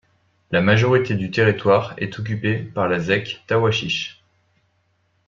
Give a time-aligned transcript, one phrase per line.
[0.49, 4.23] La majorité du territoire est occupé par la zec Tawachiche.